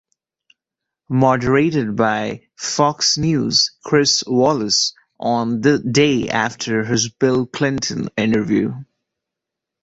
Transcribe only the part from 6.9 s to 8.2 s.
Bill Clinton